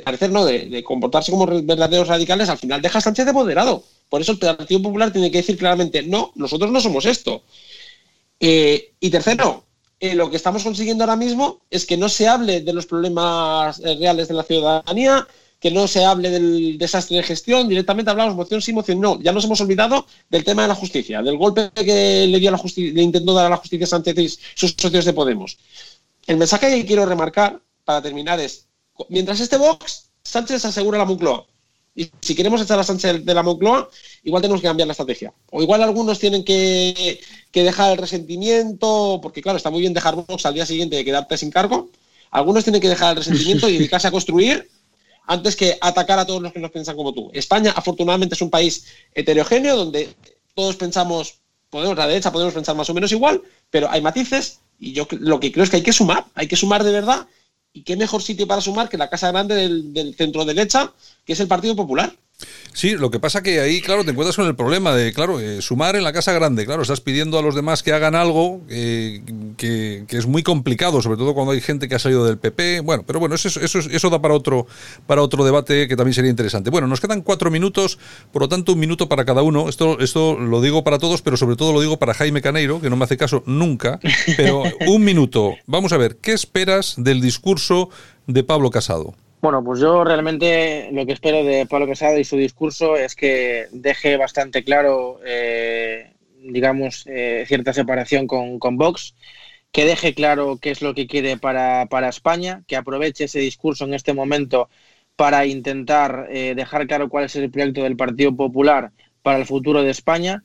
[0.00, 3.84] parecer, no, de, comportarse como verdaderos radicales, al final deja a Sánchez de moderado.
[4.08, 7.44] Por eso el Partido Popular tiene que decir claramente, no, nosotros no somos esto.
[8.40, 9.64] Eh, y tercero,
[10.00, 14.26] lo que estamos consiguiendo ahora mismo es que no se hable de los problemas reales
[14.26, 15.28] de la ciudadanía,
[15.62, 19.20] que no se hable del desastre de gestión, directamente hablamos moción sí, moción no.
[19.22, 22.52] Ya nos hemos olvidado del tema de la justicia, del golpe que le dio a
[22.52, 25.56] la justicia, le intentó dar a la justicia Sánchez y sus socios de Podemos.
[26.26, 28.66] El mensaje que quiero remarcar para terminar es,
[29.08, 31.46] mientras este Vox, Sánchez asegura la Moncloa.
[31.94, 33.88] Y si queremos echar a Sánchez de la Moncloa,
[34.24, 35.32] igual tenemos que cambiar la estrategia.
[35.52, 37.20] O igual algunos tienen que,
[37.52, 41.04] que dejar el resentimiento, porque claro, está muy bien dejar Vox al día siguiente de
[41.04, 41.88] quedarte sin cargo.
[42.32, 44.68] Algunos tienen que dejar el resentimiento y dedicarse a construir
[45.26, 47.30] antes que atacar a todos los que nos piensan como tú.
[47.32, 50.14] España, afortunadamente, es un país heterogéneo donde
[50.54, 51.38] todos pensamos,
[51.70, 55.40] podemos, la derecha podemos pensar más o menos igual, pero hay matices y yo lo
[55.40, 57.26] que creo es que hay que sumar, hay que sumar de verdad
[57.72, 60.92] y qué mejor sitio para sumar que la casa grande del, del centro derecha,
[61.24, 62.14] que es el Partido Popular.
[62.72, 65.60] Sí, lo que pasa que ahí, claro, te encuentras con el problema de, claro, eh,
[65.60, 69.22] sumar en la casa grande, claro, estás pidiendo a los demás que hagan algo eh,
[69.56, 72.80] que, es muy complicado, sobre todo cuando hay gente que ha salido del PP.
[72.80, 74.66] Bueno, pero bueno, eso, eso, eso da para otro,
[75.06, 76.70] para otro debate que también sería interesante.
[76.70, 77.98] Bueno, nos quedan cuatro minutos,
[78.32, 79.68] por lo tanto, un minuto para cada uno.
[79.68, 82.88] Esto, esto lo digo para todos, pero sobre todo lo digo para Jaime Caneiro, que
[82.88, 84.00] no me hace caso nunca.
[84.36, 85.54] Pero un minuto.
[85.66, 87.90] Vamos a ver, ¿qué esperas del discurso
[88.26, 89.14] de Pablo Casado?
[89.42, 93.66] Bueno, pues yo realmente lo que espero de Pablo Casado y su discurso es que
[93.72, 96.12] deje bastante claro, eh,
[96.44, 99.16] digamos, eh, cierta separación con, con, Vox,
[99.72, 103.84] que deje claro qué es lo que quiere para, para España, que aproveche ese discurso
[103.84, 104.68] en este momento
[105.16, 109.82] para intentar eh, dejar claro cuál es el proyecto del Partido Popular para el futuro
[109.82, 110.44] de España.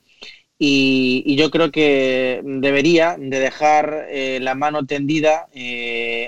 [0.58, 4.08] Y, yo creo que debería de dejar
[4.40, 5.48] la mano tendida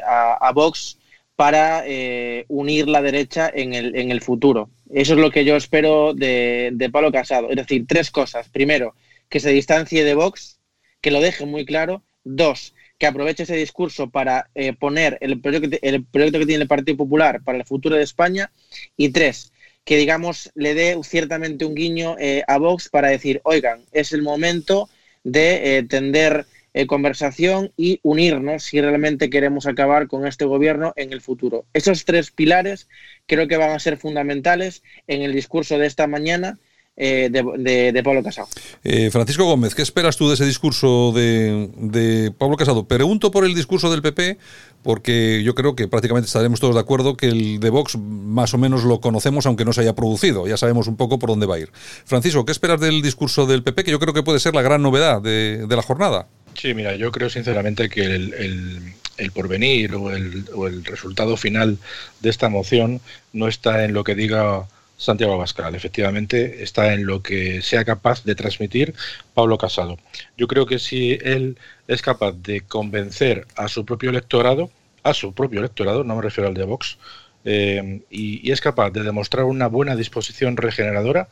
[0.07, 1.00] a, a Vox
[1.41, 4.69] para eh, unir la derecha en el, en el, futuro.
[4.93, 7.49] Eso es lo que yo espero de, de, Pablo Casado.
[7.49, 8.51] Es decir, tres cosas.
[8.51, 8.95] Primero,
[9.31, 10.61] que se distancie de Vox,
[11.01, 12.03] que lo deje muy claro.
[12.25, 16.69] Dos, que aproveche ese discurso para eh, poner el proyecto, el proyecto que tiene el
[16.69, 18.53] Partido Popular para el futuro de España.
[18.99, 19.55] Y tres,
[19.87, 24.21] que digamos le dé ciertamente un guiño eh, a Vox para decir, oigan, es el
[24.21, 24.91] momento
[25.25, 31.21] de tender eh, conversación y unirnos si realmente queremos acabar con este gobierno en el
[31.21, 31.65] futuro.
[31.73, 32.89] Esos tres pilares
[33.27, 36.59] creo que van a ser fundamentales en el discurso de esta mañana
[37.03, 38.49] eh, de, Pablo Casado.
[38.85, 42.85] Eh, Francisco Gómez, ¿qué esperas tú de ese discurso de, Pablo Casado?
[42.85, 44.37] Pregunto por el discurso del PP,
[44.83, 48.59] porque yo creo que prácticamente estaremos todos de acuerdo que el de Vox más o
[48.59, 50.47] menos lo conocemos, aunque no se haya producido.
[50.47, 51.73] Ya sabemos un poco por dónde va a ir.
[52.05, 54.83] Francisco, ¿qué esperas del discurso del PP, que yo creo que puede ser la gran
[54.83, 56.29] novedad de la jornada?
[56.55, 58.95] Sí, mira, yo creo sinceramente que el,
[59.33, 61.79] porvenir o el, o el, resultado final
[62.21, 63.01] de esta moción
[63.33, 64.67] no está en lo que diga
[65.01, 68.95] Santiago Abascal, efectivamente está en lo que sea capaz de transmitir
[69.33, 69.99] Pablo Casado.
[70.37, 71.57] Yo creo que si él
[71.89, 74.71] es capaz de convencer a su propio electorado,
[75.03, 76.99] a su propio electorado, no me refiero al de Vox,
[77.47, 81.29] eh, y, es capaz de demostrar una buena disposición regeneradora,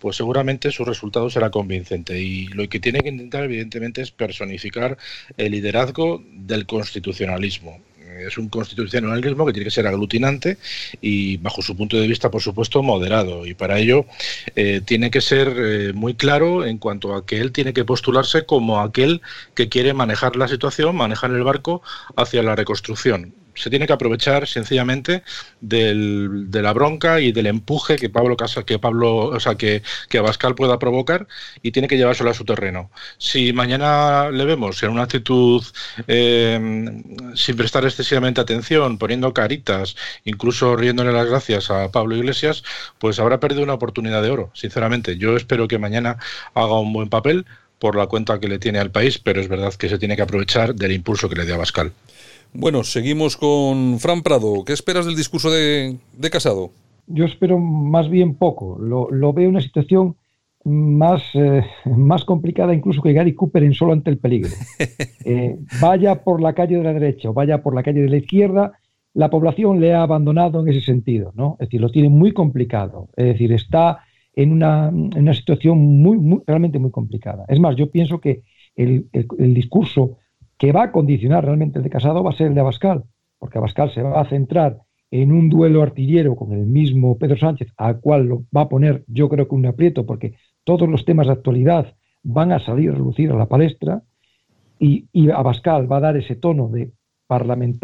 [0.00, 2.18] pues seguramente su resultado será convincente.
[2.20, 4.98] Y lo que tiene que intentar, evidentemente, es personificar
[5.36, 7.80] el liderazgo del constitucionalismo.
[8.26, 10.58] Es un constitucionalismo que tiene que ser aglutinante
[11.00, 13.46] y, bajo su punto de vista, por supuesto, moderado.
[13.46, 14.04] Y para ello
[14.56, 18.44] eh, tiene que ser eh, muy claro en cuanto a que él tiene que postularse
[18.44, 19.22] como aquel
[19.54, 21.82] que quiere manejar la situación, manejar el barco
[22.16, 25.22] hacia la reconstrucción se tiene que aprovechar sencillamente
[25.60, 30.18] del, de la bronca y del empuje que Pablo que Pablo, o sea, que, que
[30.18, 31.28] Abascal pueda provocar
[31.62, 32.90] y tiene que llevárselo a su terreno.
[33.18, 35.62] Si mañana le vemos en una actitud
[36.08, 37.02] eh,
[37.34, 42.62] sin prestar excesivamente atención, poniendo caritas, incluso riéndole las gracias a Pablo Iglesias,
[42.98, 45.18] pues habrá perdido una oportunidad de oro, sinceramente.
[45.18, 46.16] Yo espero que mañana
[46.54, 47.46] haga un buen papel
[47.78, 50.22] por la cuenta que le tiene al país, pero es verdad que se tiene que
[50.22, 51.92] aprovechar del impulso que le dio Abascal.
[52.52, 54.64] Bueno, seguimos con Fran Prado.
[54.64, 55.98] ¿Qué esperas del discurso de,
[56.32, 56.70] Casado?
[57.06, 58.78] Yo espero más bien poco.
[58.78, 60.16] Lo, veo una situación
[60.64, 64.50] más, eh, más complicada incluso que Gary Cooper en solo ante el peligro.
[65.22, 68.16] Eh, vaya por la calle de la derecha o vaya por la calle de la
[68.16, 68.72] izquierda,
[69.12, 71.58] la población le ha abandonado en ese sentido, ¿no?
[71.60, 73.10] Es decir, lo tiene muy complicado.
[73.16, 74.00] Es decir, está
[74.34, 77.44] en una, en una situación muy, realmente muy complicada.
[77.48, 78.42] Es más, yo pienso que
[78.74, 80.16] el, el discurso
[80.60, 83.04] que va a condicionar realmente el de Casado va a ser el de Abascal,
[83.38, 84.78] porque Abascal se va a centrar
[85.10, 89.02] en un duelo artillero con el mismo Pedro Sánchez, al cual lo va a poner
[89.08, 92.92] yo creo que un aprieto, porque todos los temas de actualidad van a salir a
[92.92, 94.02] relucir a la palestra,
[94.78, 96.92] y, Abascal va a dar ese tono de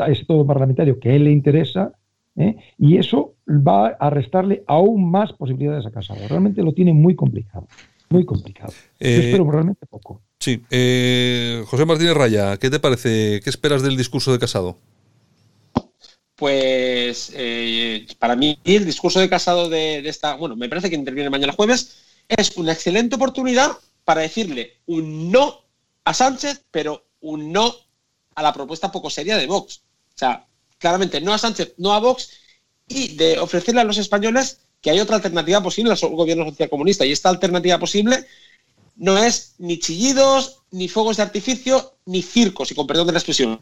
[0.08, 1.92] ese tono parlamentario que a él le interesa,
[2.36, 2.56] ¿eh?
[2.76, 6.20] y eso va a restarle aún más posibilidades a Casado.
[6.28, 7.66] Realmente lo tiene muy complicado,
[8.10, 8.72] muy complicado.
[9.00, 10.20] Yo eh, espero realmente poco.
[10.46, 10.62] Sí.
[10.70, 13.40] Eh, José Martínez Raya, ¿qué te parece?
[13.42, 14.78] ¿Qué esperas del discurso de Casado?
[16.36, 21.30] Pues eh, para mí el discurso de Casado de, esta, bueno, me parece que interviene
[21.30, 21.96] mañana jueves,
[22.28, 23.72] es una excelente oportunidad
[24.04, 25.64] para decirle un no
[26.04, 27.74] a Sánchez, pero un no
[28.36, 29.82] a la propuesta poco seria de Vox.
[30.14, 30.46] O sea,
[30.78, 32.30] claramente no a Sánchez, no a Vox,
[32.86, 37.04] y de ofrecerle a los españoles que hay otra alternativa posible al gobierno social comunista.
[37.04, 38.24] Y esta alternativa posible
[38.96, 43.18] no es ni chillidos, ni fuegos de artificio, ni circos, y con perdón de la
[43.18, 43.60] expresión,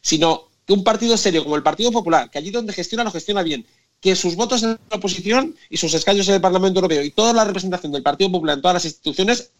[0.00, 3.42] sino que un partido serio como el Partido Popular, que allí donde gestiona lo gestiona
[3.42, 3.66] bien,
[4.00, 7.32] que sus votos en la oposición y sus escaños en el Parlamento Europeo y toda
[7.32, 9.50] la representación del Partido Popular en todas las instituciones,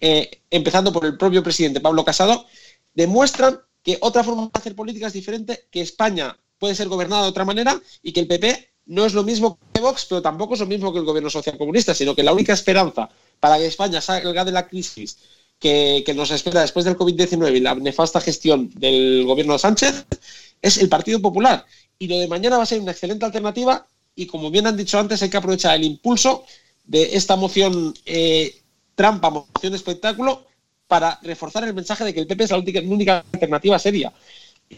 [0.00, 2.46] eh, empezando por el propio presidente Pablo Casado,
[2.94, 7.28] demuestran que otra forma de hacer política es diferente, que España puede ser gobernada de
[7.28, 10.60] otra manera y que el PP no es lo mismo que Vox, pero tampoco es
[10.60, 13.08] lo mismo que el gobierno social comunista, sino que la única esperanza
[13.38, 15.18] para que España salga de la crisis
[15.58, 20.06] que, nos espera después del COVID-19 y la nefasta gestión del gobierno de Sánchez
[20.62, 21.64] es el Partido Popular.
[21.98, 24.98] Y lo de mañana va a ser una excelente alternativa y como bien han dicho
[24.98, 26.44] antes, hay que aprovechar el impulso
[26.84, 28.56] de esta moción eh,
[28.94, 30.46] trampa, moción espectáculo,
[30.86, 34.12] para reforzar el mensaje de que el PP es la única, única alternativa seria.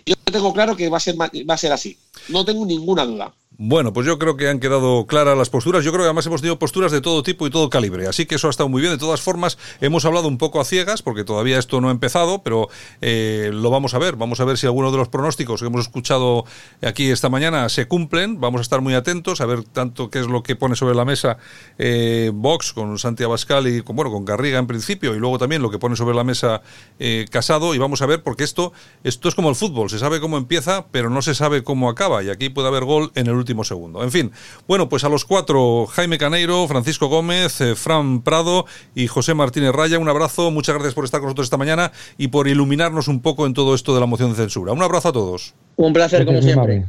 [0.04, 1.96] Yo tengo claro que va a ser, va a ser así.
[2.28, 3.32] No tengo ninguna duda.
[3.62, 5.84] Bueno, pues yo creo que han quedado claras las posturas.
[5.84, 8.06] Yo creo que además hemos tenido posturas de todo tipo y todo calibre.
[8.06, 8.94] Así que eso ha estado muy bien.
[8.94, 12.42] De todas formas, hemos hablado un poco a ciegas, porque todavía esto no ha empezado,
[12.42, 12.70] pero
[13.02, 14.16] eh, lo vamos a ver.
[14.16, 16.46] Vamos a ver si alguno de los pronósticos que hemos escuchado
[16.80, 18.40] aquí esta mañana se cumplen.
[18.40, 21.04] Vamos a estar muy atentos a ver tanto qué es lo que pone sobre la
[21.04, 21.36] mesa
[21.76, 25.60] eh, Vox con Santiago Abascal y con, bueno, con Garriga en principio, y luego también
[25.60, 26.62] lo que pone sobre la mesa
[26.98, 27.74] eh, Casado.
[27.74, 28.72] Y vamos a ver, porque esto,
[29.04, 29.90] esto es como el fútbol.
[29.90, 32.22] Se sabe cómo empieza, pero no se sabe cómo acaba.
[32.22, 34.04] Y aquí puede haber gol en el último segundo.
[34.04, 34.30] En fin,
[34.68, 39.72] bueno, pues a los cuatro, Jaime Caneiro, Francisco Gómez, eh, Fran Prado y José Martínez
[39.72, 43.20] Raya, un abrazo, muchas gracias por estar con nosotros esta mañana y por iluminarnos un
[43.20, 44.72] poco en todo esto de la moción de censura.
[44.72, 45.54] Un abrazo a todos.
[45.74, 46.86] Un placer, como siempre.